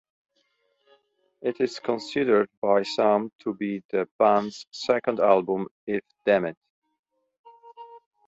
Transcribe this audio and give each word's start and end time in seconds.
It 1.43 1.61
is 1.61 1.77
considered 1.77 2.49
by 2.59 2.81
some 2.81 3.31
to 3.43 3.53
be 3.53 3.83
the 3.91 4.09
band's 4.17 4.65
second 4.71 5.19
album 5.19 5.67
if 5.85 6.01
Dammit! 6.25 6.57